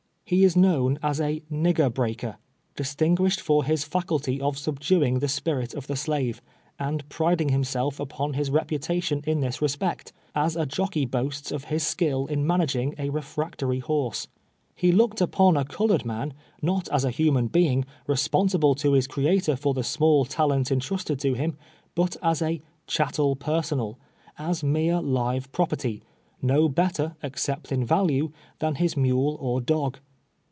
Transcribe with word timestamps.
He 0.23 0.45
is 0.45 0.55
known 0.55 0.97
as 1.03 1.19
a" 1.19 1.41
nigger 1.51 1.93
breaker," 1.93 2.37
distinguished 2.77 3.41
for 3.41 3.65
his 3.65 3.83
faculty 3.83 4.39
of 4.39 4.57
subduing 4.57 5.19
the 5.19 5.27
spirit 5.27 5.73
of 5.73 5.87
the 5.87 5.97
slave, 5.97 6.41
and 6.79 7.03
jd 7.09 7.19
riding 7.19 7.49
himself 7.49 7.99
upon 7.99 8.31
his 8.35 8.49
repu 8.49 8.79
tation 8.79 9.25
in 9.27 9.41
this 9.41 9.61
respect, 9.61 10.13
as 10.33 10.55
a 10.55 10.65
jockey 10.65 11.03
boasts 11.03 11.51
of 11.51 11.65
his 11.65 11.85
skill 11.85 12.27
in 12.27 12.47
managing 12.47 12.95
a 12.97 13.09
refractory 13.09 13.79
horse. 13.79 14.29
He 14.73 14.93
looked 14.93 15.19
upon 15.19 15.57
a 15.57 15.65
col 15.65 15.89
ored 15.89 16.05
man, 16.05 16.33
not 16.61 16.87
as 16.93 17.03
a 17.03 17.11
human 17.11 17.47
being, 17.47 17.83
responsible 18.07 18.73
to 18.75 18.93
his 18.93 19.07
Crea 19.07 19.41
tor 19.41 19.57
for 19.57 19.73
the 19.73 19.83
small 19.83 20.23
talent 20.23 20.71
entrusted 20.71 21.19
to 21.19 21.33
him, 21.33 21.57
but 21.93 22.15
as 22.23 22.41
a" 22.41 22.61
chat 22.87 23.15
tel 23.15 23.35
personal," 23.35 23.97
as 24.39 24.63
mere 24.63 25.01
live 25.01 25.51
property, 25.51 26.01
no 26.41 26.69
better, 26.69 27.17
except 27.21 27.69
in 27.73 27.83
value, 27.85 28.31
than 28.59 28.75
his 28.75 28.95
mule 28.95 29.37
or 29.41 29.59
dog. 29.59 29.97